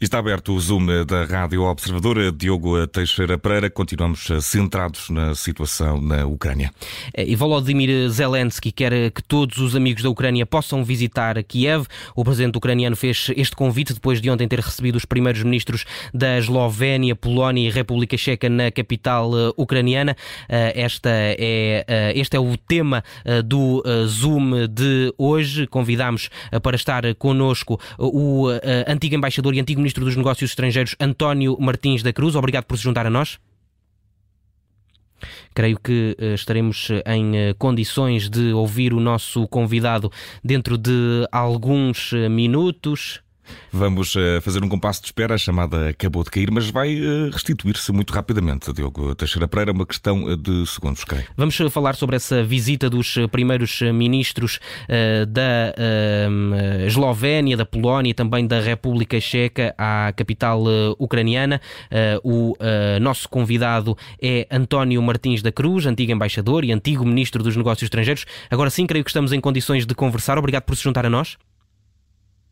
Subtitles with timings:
[0.00, 2.32] Está aberto o Zoom da Rádio Observadora.
[2.32, 3.68] Diogo Teixeira Pereira.
[3.68, 6.70] Continuamos centrados na situação na Ucrânia.
[7.12, 11.84] É, e Volodymyr Zelensky quer que todos os amigos da Ucrânia possam visitar Kiev.
[12.16, 15.84] O presidente ucraniano fez este convite depois de ontem ter recebido os primeiros ministros
[16.14, 20.16] da Eslovénia, Polónia e República Checa na capital ucraniana.
[20.48, 23.04] Esta é, este é o tema
[23.44, 25.66] do Zoom de hoje.
[25.66, 26.30] Convidamos
[26.62, 28.46] para estar connosco o
[28.86, 32.36] antigo embaixador e antigo ministro Ministro dos Negócios Estrangeiros António Martins da Cruz.
[32.36, 33.40] Obrigado por se juntar a nós.
[35.52, 40.12] Creio que uh, estaremos em uh, condições de ouvir o nosso convidado
[40.44, 43.20] dentro de alguns minutos.
[43.72, 47.30] Vamos uh, fazer um compasso de espera, a chamada acabou de cair, mas vai uh,
[47.30, 48.72] restituir-se muito rapidamente.
[48.72, 51.26] Diogo Teixeira Pereira, uma questão eh, de segundos, creio.
[51.36, 54.58] Vamos falar sobre essa visita dos primeiros ministros
[55.28, 55.74] da
[56.86, 60.62] Eslovénia, da Polónia e também da República Checa à capital
[60.98, 61.60] ucraniana.
[62.22, 62.54] o
[63.00, 68.24] nosso convidado é António Martins da Cruz, antigo embaixador e antigo ministro dos Negócios Estrangeiros.
[68.50, 70.38] Agora sim, creio que estamos em condições de conversar.
[70.38, 71.36] Obrigado por se juntar a nós.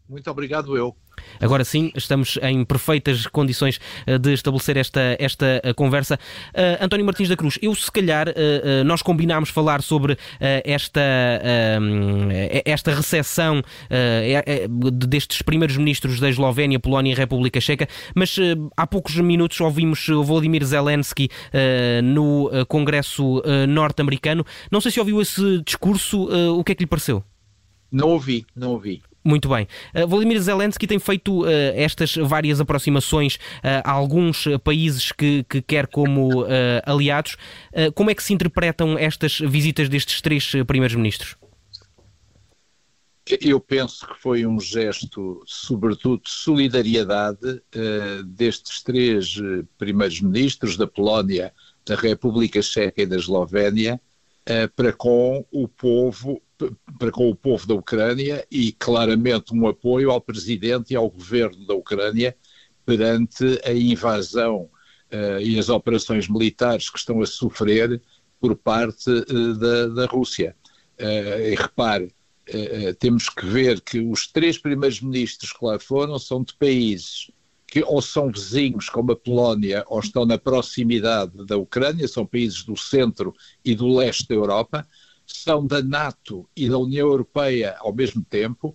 [0.08, 0.96] Muito obrigado, eu.
[1.40, 6.18] Agora sim, estamos em perfeitas condições eh, de estabelecer esta, esta eh, conversa.
[6.54, 11.00] Uh, António Martins da Cruz, eu se calhar uh, uh, nós combinámos falar sobre esta,
[12.64, 13.62] esta recessão
[15.06, 18.36] destes primeiros ministros da Eslovénia, Polónia e República Checa, mas
[18.76, 21.28] há poucos minutos ouvimos o Volodymyr Zelensky
[22.02, 24.44] no Congresso norte-americano.
[24.70, 27.22] Não sei se ouviu esse discurso, o que é que lhe pareceu?
[27.90, 29.02] Não ouvi, não ouvi.
[29.24, 29.66] Muito bem.
[29.94, 35.60] Uh, Volodymyr Zelensky tem feito uh, estas várias aproximações uh, a alguns países que, que
[35.60, 36.46] quer como
[36.84, 37.36] aliados.
[37.94, 41.36] como é que se interpretam estas visitas destes três primeiros ministros?
[43.40, 47.60] Eu penso que foi um gesto, sobretudo, de solidariedade
[48.26, 49.36] destes três
[49.76, 51.52] primeiros ministros da Polónia,
[51.84, 54.00] da República Checa e da Eslovénia
[54.74, 56.40] para com o povo
[56.98, 61.66] para com o povo da Ucrânia e claramente um apoio ao presidente e ao governo
[61.66, 62.36] da Ucrânia
[62.84, 64.62] perante a invasão
[65.12, 68.00] uh, e as operações militares que estão a sofrer
[68.40, 70.56] por parte uh, da, da, Rússia.
[70.98, 72.12] Uh, e repare,
[72.98, 77.30] temos que ver que os três primeiros ministros que lá foram são de países
[77.66, 82.64] que ou são vizinhos, como a Polónia, ou estão na proximidade da Ucrânia, são países
[82.64, 84.88] do centro e do leste da Europa,
[85.28, 88.74] são da NATO e da União Europeia ao mesmo tempo,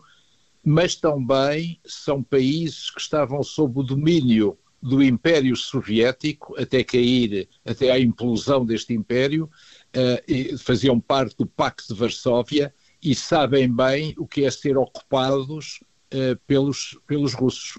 [0.63, 7.89] mas também são países que estavam sob o domínio do Império Soviético até cair, até
[7.89, 9.49] à implosão deste Império,
[9.95, 15.79] uh, faziam parte do Pacto de Varsóvia e sabem bem o que é ser ocupados
[16.13, 17.77] uh, pelos, pelos russos.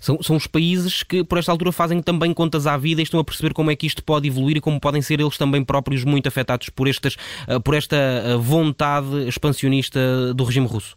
[0.00, 3.20] São, são os países que, por esta altura, fazem também contas à vida e estão
[3.20, 6.04] a perceber como é que isto pode evoluir e como podem ser eles também próprios
[6.04, 10.96] muito afetados por, estas, eh, por esta eh, vontade expansionista do regime russo.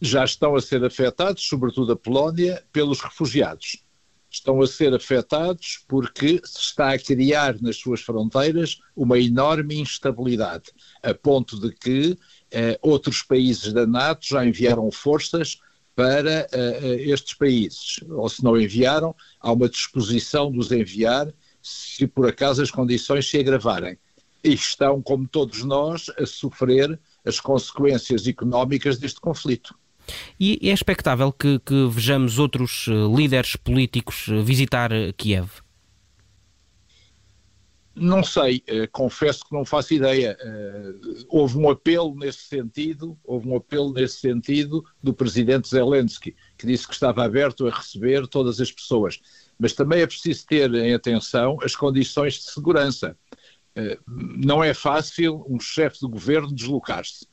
[0.00, 3.82] Já estão a ser afetados, sobretudo a Polónia, pelos refugiados.
[4.30, 10.70] Estão a ser afetados porque se está a criar nas suas fronteiras uma enorme instabilidade,
[11.02, 12.16] a ponto de que
[12.50, 15.58] eh, outros países da NATO já enviaram forças
[15.98, 21.26] para uh, estes países, ou se não enviaram, há uma disposição de os enviar
[21.60, 23.98] se por acaso as condições se agravarem.
[24.44, 29.74] E estão, como todos nós, a sofrer as consequências económicas deste conflito.
[30.38, 35.50] E é expectável que, que vejamos outros eh, líderes políticos visitar Kiev?
[38.00, 40.36] Não sei, uh, confesso que não faço ideia.
[40.40, 46.66] Uh, houve um apelo nesse sentido, houve um apelo nesse sentido do presidente Zelensky, que
[46.66, 49.20] disse que estava aberto a receber todas as pessoas.
[49.58, 53.16] Mas também é preciso ter em atenção as condições de segurança.
[53.76, 57.26] Uh, não é fácil um chefe de governo deslocar-se.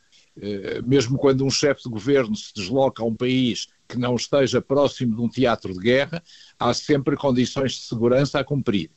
[0.85, 5.15] mesmo quando um chefe de governo se desloca a um país que não esteja próximo
[5.15, 6.21] de um teatro de guerra,
[6.59, 8.89] há sempre condições de segurança a cumprir.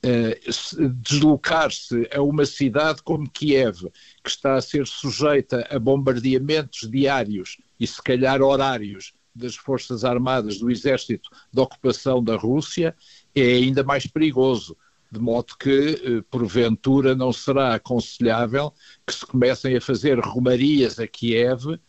[0.00, 0.38] Eh,
[1.02, 3.90] deslocar-se a uma cidade como Kiev,
[4.22, 10.58] que está a ser sujeita a bombardeamentos diários e se calhar horários das Forças Armadas
[10.58, 12.94] do Exército de Ocupação da Rússia,
[13.34, 14.76] é ainda mais perigoso.
[15.10, 15.70] De modo que,
[16.04, 18.72] eh, porventura, não será aconselhável
[19.06, 21.80] que se comecem a fazer romarias a Kiev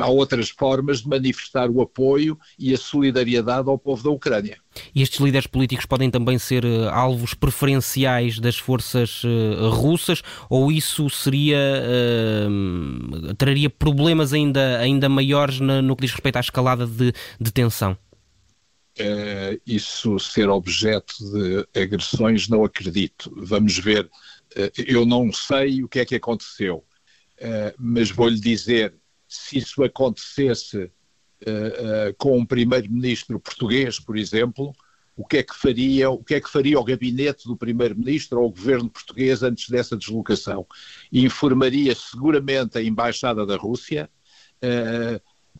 [0.00, 4.58] há outras formas de manifestar o apoio e a solidariedade ao povo da Ucrânia.
[4.94, 9.22] E estes líderes políticos podem também ser uh, alvos preferenciais das forças
[9.70, 11.58] russas ou isso seria
[12.48, 17.96] uh, traria problemas ainda, ainda maiores no, que diz respeito à escalada de, de tensão?
[19.00, 23.32] uh, isso ser objeto de agressões, não acredito.
[23.36, 24.04] Vamos ver.
[24.56, 26.84] Uh, eu não sei o que é que aconteceu,
[27.78, 28.94] mas vou-lhe dizer:
[29.28, 30.90] se isso acontecesse
[32.18, 34.74] com um primeiro-ministro português, por exemplo,
[35.14, 38.48] o que é que faria, o que é que faria o gabinete do primeiro-ministro ou
[38.48, 40.66] o governo português antes dessa deslocação?
[41.12, 44.10] Informaria seguramente a embaixada da Rússia,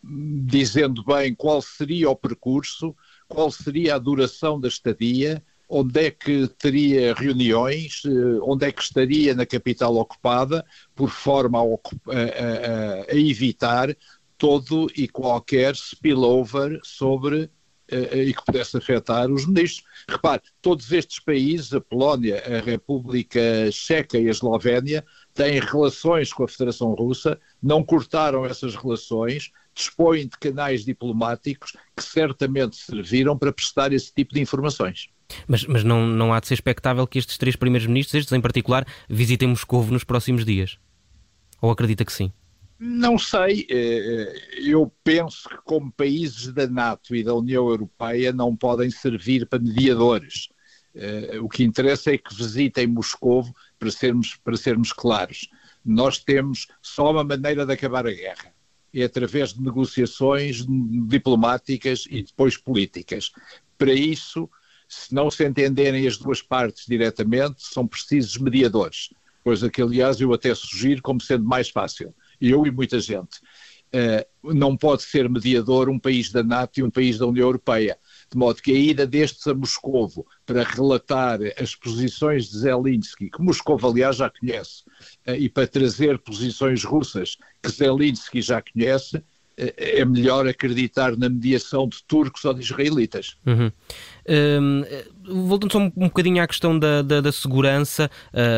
[0.03, 2.95] dizendo bem qual seria o percurso,
[3.29, 8.83] qual seria a duração da estadia, onde é que teria reuniões, eh, onde é que
[8.83, 10.65] estaria na capital ocupada,
[10.95, 13.97] por forma a, a, a evitar
[14.39, 17.51] todo e qualquer spillover sobre
[17.89, 19.85] eh, e que pudesse afetar os ministros.
[20.09, 23.41] Repare, todos estes países, a Polónia, a República
[23.71, 30.27] Checa e a Eslovénia, têm relações com a Federação Russa, não cortaram essas relações, dispõem
[30.27, 35.09] de canais diplomáticos que certamente serviram para prestar esse tipo de informações.
[35.46, 38.40] Mas, mas não, não há de ser expectável que estes três primeiros ministros, estes em
[38.40, 40.78] particular, visitem Moscou nos próximos dias?
[41.61, 42.32] Ou acredita que sim?
[42.78, 43.67] Não sei.
[43.70, 48.90] Eh, eh, eu penso que, como países da NATO e da União Europeia, não podem
[48.90, 50.49] servir para mediadores.
[50.94, 53.46] Eh, o que interessa é que visitem Moscou
[53.78, 55.49] para sermos, para sermos claros.
[55.84, 58.56] Nós temos só uma maneira de acabar a guerra
[59.00, 60.64] é através de negociações
[61.06, 63.31] diplomáticas e depois políticas.
[63.76, 64.49] Para isso,
[64.88, 69.11] se não se entenderem as duas partes diretamente, são precisos mediadores,
[69.43, 72.15] coisa que, aliás, eu até sugiro como sendo mais fácil.
[72.41, 73.38] Eu e muita gente.
[73.94, 77.97] Uh, não pode ser mediador um país da NATO e um país da União Europeia.
[78.31, 83.41] De modo que a ida destes a Moscovo para relatar as posições de Zelensky, que
[83.41, 84.83] Moscovo, aliás, já conhece,
[85.25, 89.23] eh, e para trazer posições russas que Zelensky já conhece,
[89.56, 93.37] eh, é melhor acreditar na mediação de turcos ou de israelitas.
[93.47, 93.71] Uhum.
[94.28, 94.84] Um,
[95.46, 98.11] voltando só um, um bocadinho à questão da, da, da segurança,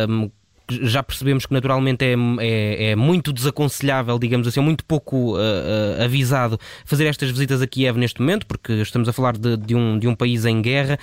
[0.09, 0.31] um,
[0.71, 6.05] já percebemos que naturalmente é, é, é, muito desaconselhável, digamos assim, muito pouco uh, uh,
[6.05, 9.99] avisado fazer estas visitas a Kiev neste momento, porque estamos a falar de, de, um,
[9.99, 10.99] de um país em guerra.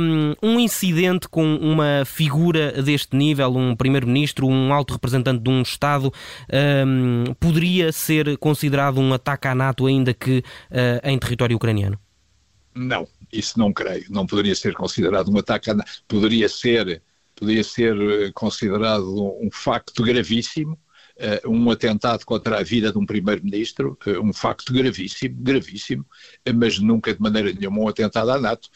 [0.00, 5.62] Um, um incidente com uma figura deste nível, um primeiro-ministro, um alto representante de um
[5.62, 6.12] Estado,
[6.86, 11.98] um, poderia ser considerado um ataque à NATO, ainda que uh, em território ucraniano?
[12.74, 14.06] Não, isso não creio.
[14.10, 15.70] Não poderia ser considerado um ataque.
[16.06, 17.02] Poderia ser
[17.38, 23.06] podia ser eh, considerado um facto gravíssimo, uh, um atentado contra a vida de um
[23.06, 26.04] primeiro-ministro, uh, um facto gravíssimo, gravíssimo,
[26.54, 28.68] mas nunca de maneira nenhuma um atentado à NATO.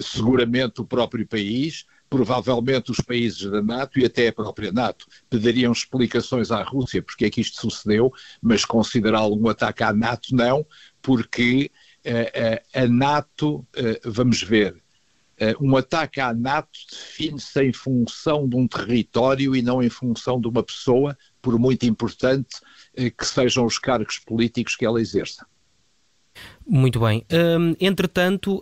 [0.00, 5.72] seguramente o próprio país, provavelmente os países da NATO e até a própria NATO pediriam
[5.72, 10.64] explicações à Rússia porque é que isto sucedeu, mas considerá-lo um ataque à NATO não,
[11.02, 11.70] porque
[12.74, 13.66] a NATO,
[14.04, 14.82] vamos ver,
[15.60, 20.48] um ataque à NATO define-se em função de um território e não em função de
[20.48, 22.56] uma pessoa, por muito importante
[22.94, 25.46] que sejam os cargos políticos que ela exerça.
[26.68, 27.24] Muito bem.
[27.32, 28.60] Um, entretanto,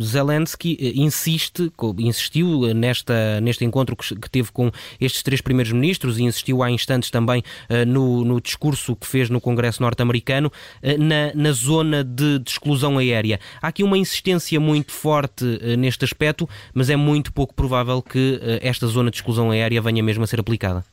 [0.00, 6.22] Zelensky uh, insiste, insistiu nesta, neste encontro que, teve com estes três primeiros ministros e
[6.22, 7.42] insistiu há instantes também
[7.86, 10.52] no, no, discurso que fez no Congresso norte-americano
[10.98, 13.40] na, na, zona de, de, exclusão aérea.
[13.60, 15.44] Há aqui uma insistência muito forte
[15.76, 20.22] neste aspecto, mas é muito pouco provável que esta zona de exclusão aérea venha mesmo
[20.22, 20.84] a ser aplicada.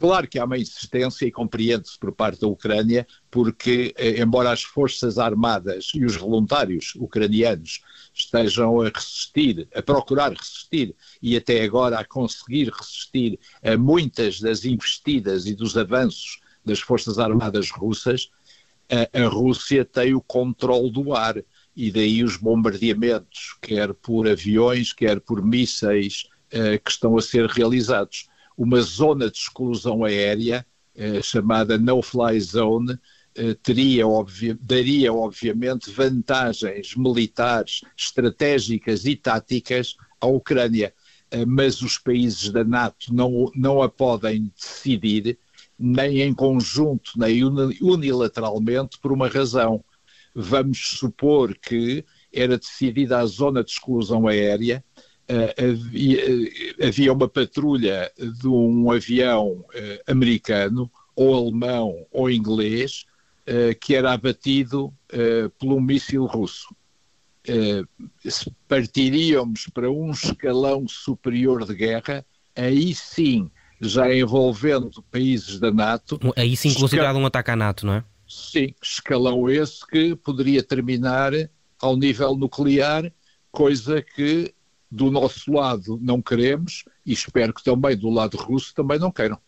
[0.00, 4.62] Claro que há uma insistência e compreende-se por parte da Ucrânia, porque, eh, embora as
[4.62, 7.82] forças armadas e os voluntários ucranianos
[8.14, 14.64] estejam a resistir, a procurar resistir e até agora a conseguir resistir a muitas das
[14.64, 18.30] investidas e dos avanços das forças armadas russas,
[18.90, 21.44] a, a Rússia tem o controle do ar
[21.76, 27.46] e daí os bombardeamentos, quer por aviões, quer por mísseis, uh, que estão a ser
[27.46, 32.98] realizados uma zona de exclusão aérea eh, chamada no-fly zone
[33.34, 34.04] eh, teria,
[34.60, 40.92] daria obviamente vantagens militares, estratégicas e táticas à Ucrânia,
[41.30, 45.38] eh, mas os países da NATO não, não a podem decidir
[45.78, 47.42] nem em conjunto, nem
[47.80, 49.82] unilateralmente, por uma razão.
[50.34, 54.84] Vamos supor que era decidida a zona de exclusão aérea
[55.56, 63.04] havia, eh, havia uma patrulha de um avião eh, americano, ou alemão ou inglês,
[63.80, 64.94] que era abatido
[65.58, 66.74] por um míssil russo.
[68.68, 76.18] Partiríamos para um escalão superior de guerra, aí sim, já envolvendo países da NATO.
[76.36, 78.04] Aí sim considerado um ataque à NATO, não é?
[78.26, 81.32] Sim, escalão esse que poderia terminar
[81.80, 83.12] ao nível nuclear,
[83.50, 84.54] coisa que
[84.90, 89.38] do nosso lado não queremos e espero que também do lado russo também não queiram.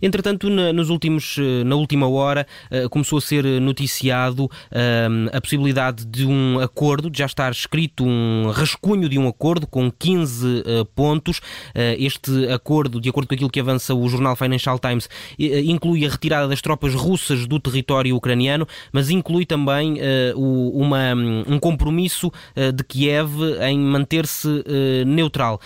[0.00, 5.40] Entretanto, na, nos últimos, eh, na última hora, eh, começou a ser noticiado ehm, a
[5.40, 10.62] possibilidade de um acordo, de já estar escrito um rascunho de um acordo com 15
[10.64, 11.40] eh, pontos.
[11.74, 16.48] Este acordo, de acordo com aquilo que avança o jornal Financial Times, inclui a retirada
[16.48, 19.98] das tropas russas do território ucraniano, mas inclui também
[20.34, 21.14] uma,
[21.46, 22.30] um compromisso
[22.74, 23.30] de Kiev
[23.62, 24.48] em manter-se
[25.06, 25.60] neutral.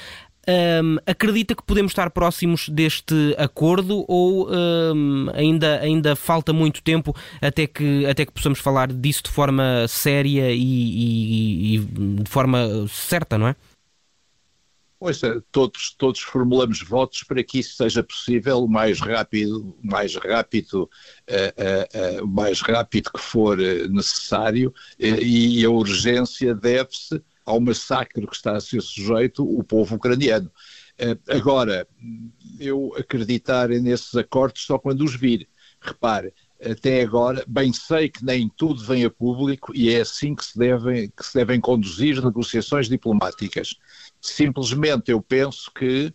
[0.49, 7.13] Um, acredita que podemos estar próximos deste acordo ou um, ainda, ainda falta muito tempo
[7.43, 11.79] até que, até que possamos falar disso de forma séria e, e, e
[12.23, 13.57] de forma certa, não é?
[15.01, 20.15] Pois é, todos, todos formulamos votos para que isso seja possível o mais rápido, mais
[20.15, 23.59] rápido, uh, uh, uh, mais rápido que for
[23.91, 30.51] necessário e a urgência deve-se ao massacre que está a ser sujeito o povo ucraniano.
[30.99, 31.87] Eh, agora,
[32.59, 35.49] eu acreditar nesses acordos só quando os vir.
[35.81, 40.45] Repare, até agora, bem sei que nem tudo vem a público e é assim que
[40.45, 43.77] se devem, que se devem conduzir negociações diplomáticas.
[44.21, 46.13] Simplesmente eu penso que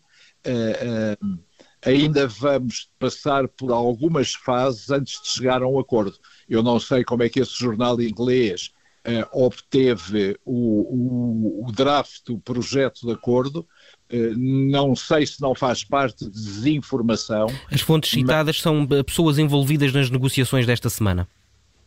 [0.47, 1.39] uh, uh,
[1.85, 6.17] ainda vamos passar por algumas fases antes de chegar a um acordo.
[6.49, 8.71] Eu não sei como é que esse jornal inglês
[9.07, 13.65] uh, obteve o, o, o, draft do projeto de acordo.
[14.11, 17.47] Uh, não sei se não faz parte de desinformação.
[17.71, 18.61] As fontes citadas mas...
[18.61, 21.27] são eh, pessoas envolvidas nas negociações desta semana.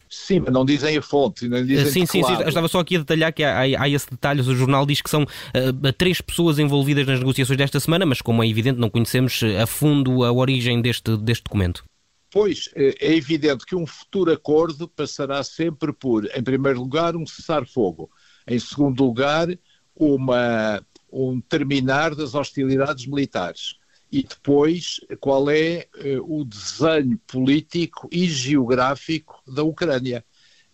[0.08, 3.00] Sim, mas não dizem a fonte, não dizem sim, sim, sim, estava só aqui a
[3.00, 4.40] detalhar que há, há, esse detalhe.
[4.42, 8.42] O jornal diz que são uh, três pessoas envolvidas nas negociações desta semana, mas como
[8.42, 11.84] é evidente, não conhecemos a fundo a origem deste, deste documento.
[12.34, 17.24] Pois, é, é evidente que um futuro acordo passará sempre por, em primeiro lugar, um
[17.24, 18.10] cessar-fogo,
[18.44, 19.46] em segundo lugar,
[19.94, 23.76] uma, um terminar das hostilidades militares
[24.10, 30.24] e depois qual é uh, o desenho político e geográfico da Ucrânia.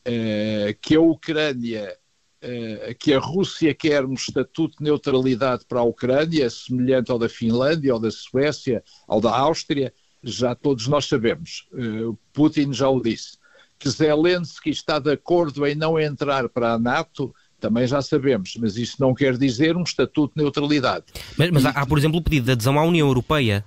[0.00, 1.94] Uh, que a Ucrânia,
[2.42, 7.28] uh, que a Rússia quer um estatuto de neutralidade para a Ucrânia, semelhante ao da
[7.28, 13.00] Finlândia, ao da Suécia, ao da Áustria, já todos nós sabemos, uh, Putin já o
[13.00, 13.38] disse,
[13.78, 18.76] que Zelensky está de acordo em não entrar para a NATO, também já sabemos, mas
[18.76, 21.06] isso não quer dizer um estatuto de neutralidade.
[21.36, 23.64] Mas, mas e, há, por exemplo, o pedido de adesão à União Europeia.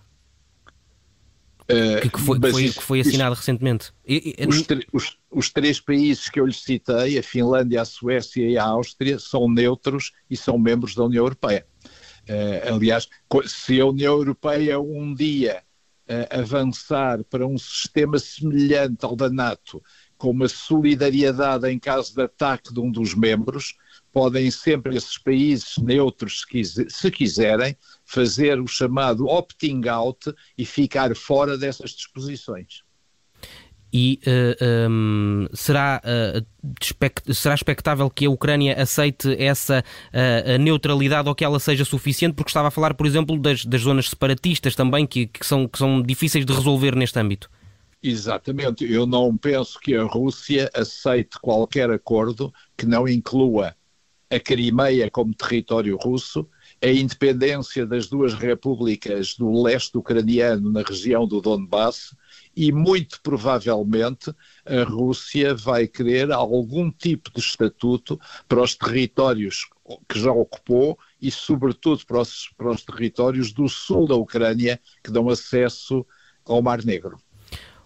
[1.63, 3.93] Uh, que, que, foi, que, foi, que, foi, assinado isso, recentemente.
[4.48, 8.65] Os, os, os, três países que eu lhe citei, a Finlândia, a Suécia e a
[8.65, 11.65] Áustria, são neutros e são membros da União Europeia.
[12.29, 13.07] Uh, aliás,
[13.45, 15.63] se a União Europeia um dia
[16.29, 19.81] avançar para um sistema semelhante ao da NATO,
[20.17, 23.75] com uma solidariedade em caso de ataque de um dos membros,
[24.12, 26.45] podem sempre esses países neutros,
[26.89, 32.83] se quiserem, fazer o chamado opting out e ficar fora dessas disposições
[33.93, 41.35] e uh, um, será, uh, será expectável que a Ucrânia aceite essa uh, neutralidade ou
[41.35, 42.33] que ela seja suficiente?
[42.33, 45.77] Porque estava a falar, por exemplo, das, das zonas separatistas também, que, que, são, que
[45.77, 47.50] são difíceis de resolver neste âmbito.
[48.01, 48.91] Exatamente.
[48.91, 53.75] Eu não penso que a Rússia aceite qualquer acordo que não inclua
[54.29, 56.47] a Crimeia como território russo,
[56.83, 62.13] a independência das duas repúblicas do leste ucraniano na região do Donbass
[62.53, 64.35] e muito provavelmente
[64.65, 69.69] a Rússia vai querer algum tipo de estatuto para os territórios
[70.09, 75.09] que já ocupou e, sobretudo, para os, para os territórios do sul da Ucrânia que
[75.09, 76.05] dão acesso
[76.45, 77.17] ao Mar Negro.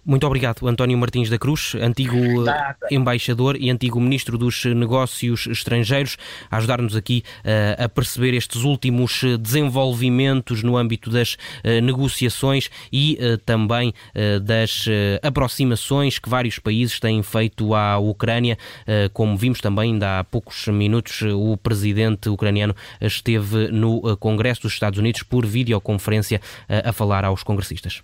[0.08, 2.78] Muito obrigado, António Martins da Cruz, antigo Nada.
[2.90, 6.16] embaixador e antigo ministro dos Negócios Estrangeiros,
[6.50, 13.20] a ajudar-nos aqui uh, a perceber estes últimos desenvolvimentos no âmbito das uh, negociações e
[13.20, 13.94] uh, também
[14.44, 14.86] das
[15.22, 18.58] aproximações que vários países têm feito à Ucrânia.
[19.12, 25.00] como vimos também ainda há poucos minutos, o presidente ucraniano esteve no Congresso dos Estados
[25.00, 28.02] Unidos por videoconferência a falar aos congressistas.